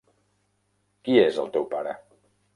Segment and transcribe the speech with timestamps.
[1.03, 1.95] Qui és el teu pare?